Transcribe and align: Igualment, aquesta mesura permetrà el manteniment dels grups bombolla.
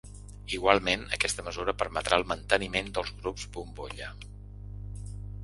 Igualment, 0.57 1.03
aquesta 1.17 1.45
mesura 1.49 1.75
permetrà 1.81 2.19
el 2.21 2.25
manteniment 2.31 2.91
dels 2.97 3.13
grups 3.21 3.47
bombolla. 3.59 4.11